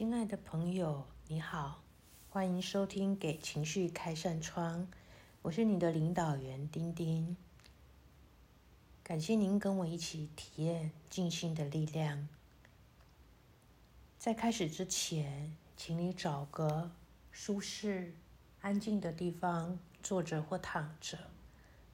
[0.00, 1.82] 亲爱的朋友，你好，
[2.30, 4.80] 欢迎收听《给情绪开扇窗》，
[5.42, 7.36] 我是你的领导员丁丁。
[9.02, 12.26] 感谢您跟我一起体验静心的力量。
[14.18, 16.90] 在开始之前，请你找个
[17.30, 18.14] 舒适、
[18.62, 21.18] 安静的地方坐着或躺着，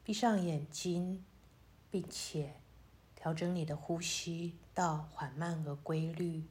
[0.05, 1.25] 闭上眼睛，
[1.91, 2.61] 并且
[3.17, 6.45] 调整你的呼吸到缓慢而规律。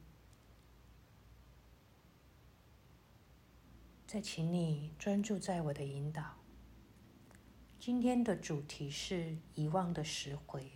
[4.06, 6.22] 再请你专注在我的引导。
[7.76, 10.70] 今天的主题是遗忘的十回。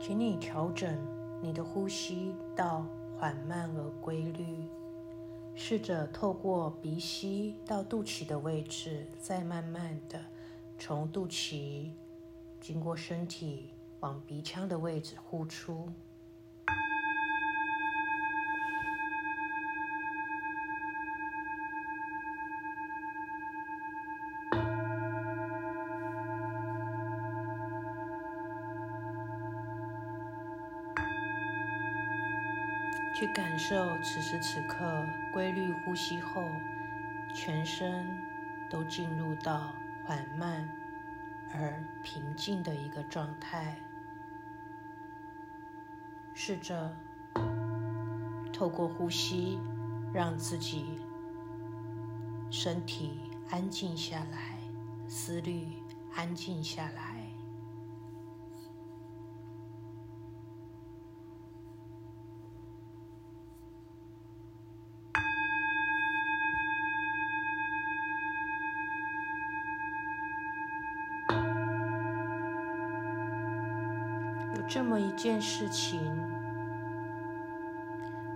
[0.00, 0.98] 请你调整
[1.40, 2.84] 你的呼吸到
[3.16, 4.68] 缓慢而规律，
[5.54, 10.20] 试着透过鼻吸到肚脐的位置，再慢慢的
[10.76, 11.92] 从肚脐。
[12.66, 15.88] 经过身体往鼻腔的位置呼出，
[33.14, 36.42] 去感受此时此刻规律呼吸后，
[37.32, 38.04] 全身
[38.68, 39.72] 都进入到
[40.04, 40.68] 缓慢。
[41.52, 43.76] 而平静的一个状态，
[46.34, 46.94] 试着
[48.52, 49.58] 透过呼吸，
[50.12, 51.00] 让自己
[52.50, 54.58] 身体安静下来，
[55.08, 55.68] 思虑
[56.14, 57.05] 安静下来。
[74.68, 76.00] 这么一件事情，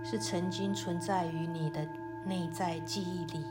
[0.01, 1.85] 是曾经存在于你的
[2.25, 3.45] 内在记忆里。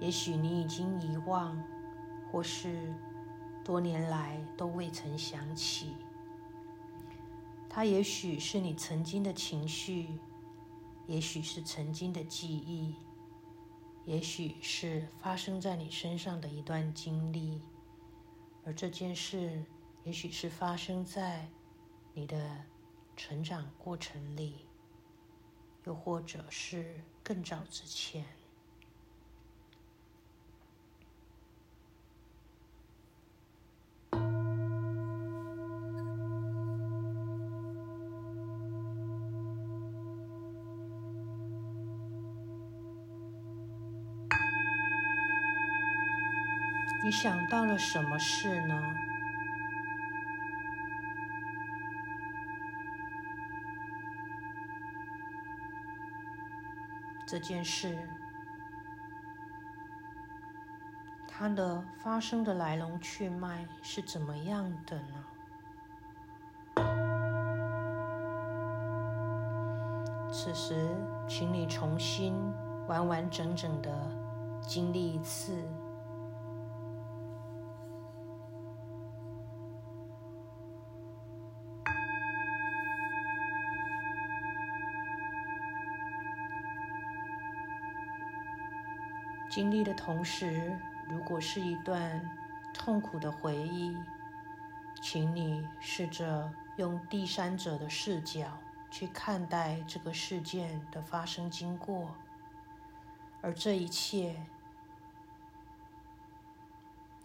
[0.00, 1.62] 也许你已经遗忘，
[2.32, 2.92] 或是
[3.62, 5.94] 多年来都未曾想起。
[7.68, 10.18] 它也许是你曾经的情绪，
[11.06, 12.94] 也许是曾经的记忆，
[14.06, 17.60] 也许是发生在你身上的一段经历，
[18.64, 19.62] 而这件事。
[20.10, 21.46] 也许是发生在
[22.14, 22.36] 你的
[23.16, 24.66] 成长过程里，
[25.84, 28.24] 又或者是更早之前。
[47.04, 48.76] 你想到了什么事呢？
[57.30, 57.96] 这件事，
[61.28, 66.84] 它的发生的来龙去脉是怎么样的呢？
[70.32, 70.88] 此时，
[71.28, 72.34] 请你重新
[72.88, 73.92] 完完整整的
[74.60, 75.54] 经历一次。
[89.50, 90.78] 经历的同时，
[91.08, 92.24] 如果是一段
[92.72, 93.96] 痛苦的回忆，
[95.02, 98.56] 请你试着用第三者的视角
[98.92, 102.14] 去看待这个事件的发生经过，
[103.42, 104.40] 而这一切，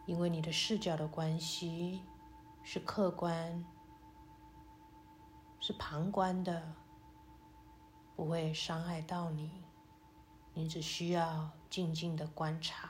[0.07, 2.01] 因为你的视角的关系，
[2.63, 3.63] 是客观，
[5.59, 6.73] 是旁观的，
[8.15, 9.63] 不会伤害到你。
[10.57, 12.89] 你只需要静静的观察。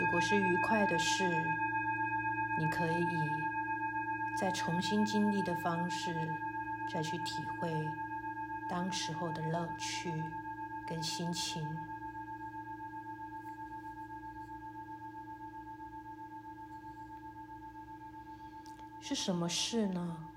[0.00, 1.30] 如果是愉快的事，
[2.58, 3.06] 你可以
[4.36, 6.12] 再重新经历的方式，
[6.92, 7.88] 再去体会
[8.68, 10.24] 当时候的乐趣
[10.88, 11.64] 跟心情。
[19.00, 20.28] 是什么事呢？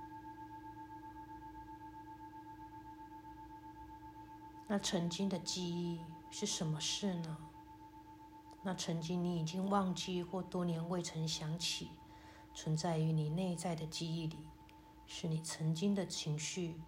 [4.68, 6.02] 那曾经的记忆
[6.32, 7.38] 是什么事呢？
[8.64, 11.92] 那曾经你已经忘记或多年未曾想起，
[12.54, 14.48] 存在于你内在的记忆里，
[15.06, 16.82] 是你曾经的情绪，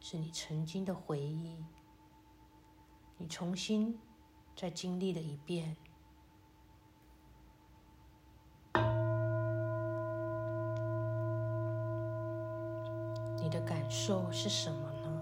[0.00, 1.64] 是你曾经的回忆。
[3.16, 3.98] 你重新
[4.56, 5.76] 再经历了一遍，
[13.94, 15.12] 受是什么呢？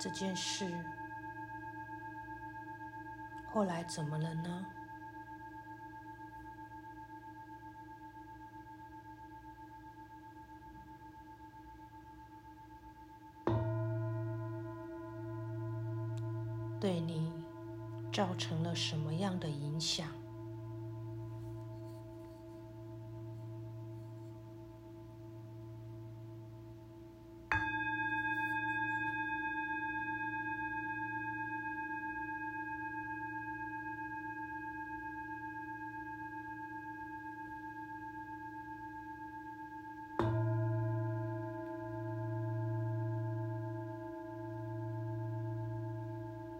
[0.00, 0.66] 这件事
[3.52, 4.66] 后来怎么了呢？
[16.80, 17.30] 对你
[18.12, 20.06] 造成了什么样的影响？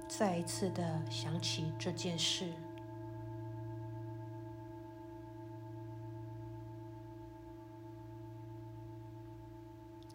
[0.09, 2.53] 再一次的想起这件事，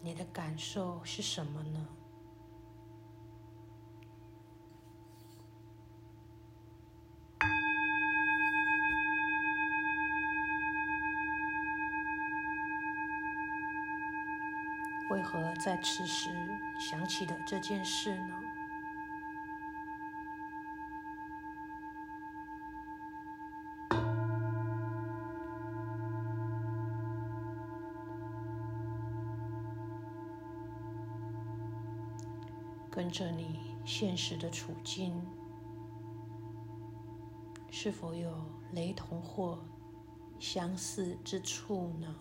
[0.01, 1.87] 你的感受是什么呢？
[15.09, 16.29] 为何在此时
[16.77, 18.42] 想起了这件事呢？
[32.95, 35.19] 跟着你现实的处境，
[37.71, 38.31] 是否有
[38.71, 39.57] 雷同或
[40.39, 42.15] 相似之处呢？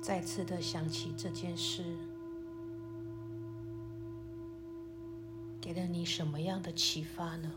[0.00, 2.15] 再次的想起这件事。
[6.06, 7.50] 什么样的启发呢？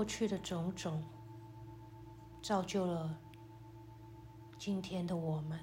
[0.00, 1.04] 过去的种种，
[2.40, 3.18] 造就了
[4.56, 5.60] 今天的我们。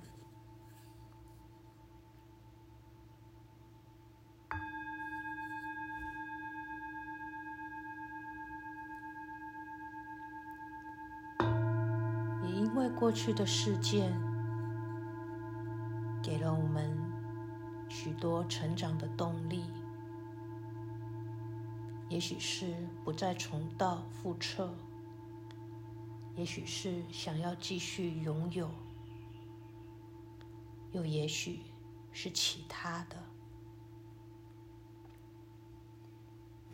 [12.43, 14.13] 也因为过去的事件，
[16.21, 16.95] 给了我们
[17.89, 19.46] 许多成长的动力。
[22.09, 22.73] 也许是
[23.03, 24.73] 不再重蹈覆辙，
[26.35, 28.69] 也许是想要继续拥有，
[30.93, 31.59] 又也许
[32.11, 33.17] 是其他的。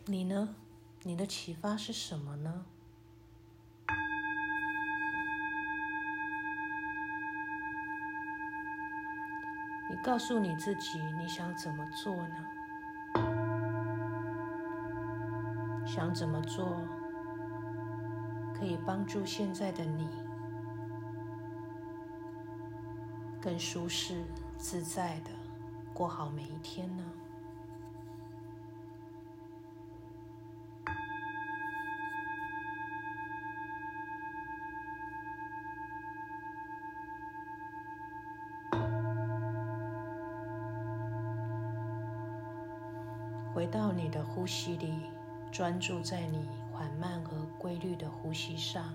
[0.06, 0.54] 你呢？
[1.02, 2.64] 你的启发是什么呢？
[9.90, 12.63] 你告诉你自己，你想怎么做呢？
[15.94, 16.76] 想怎么做
[18.52, 20.08] 可以帮助现在的你
[23.40, 24.24] 更舒适
[24.58, 25.30] 自在的
[25.92, 27.04] 过好每一天呢？
[43.54, 45.13] 回到你的呼吸里。
[45.54, 48.92] 专注在你缓慢和规律的呼吸上。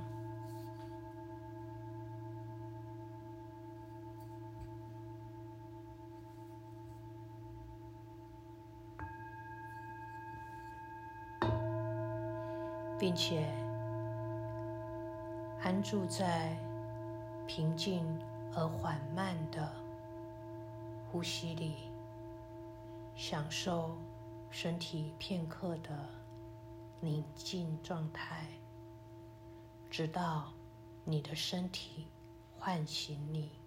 [12.99, 13.47] 并且
[15.63, 16.53] 安住在
[17.47, 18.05] 平静
[18.53, 19.71] 而缓慢的
[21.09, 21.89] 呼吸里。
[23.15, 23.91] 享受
[24.49, 26.18] 身体片刻的。
[27.01, 28.47] 宁静状态，
[29.89, 30.53] 直到
[31.05, 32.07] 你的身体
[32.57, 33.58] 唤醒你。